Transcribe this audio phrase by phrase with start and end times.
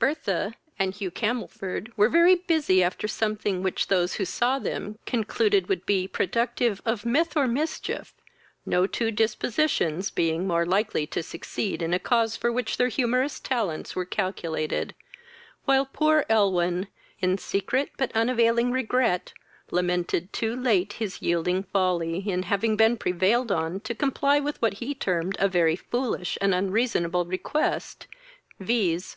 [0.00, 5.68] Bertha and Hugh Camelford were very busy after something which those who saw them concluded
[5.68, 8.12] would be productive of mirth or mischief,
[8.66, 13.38] no two dispositions being more likely to succeed in a cause for which their humorous
[13.38, 14.92] talents were calculated;
[15.66, 16.88] while poor Elwyn,
[17.20, 19.34] in secret but unavailing regret,
[19.70, 24.74] lamented too late his yielding folly, in having been prevailed on to comply with what
[24.82, 28.08] he termed a very foolish and unreasonable request,
[28.58, 29.04] viz.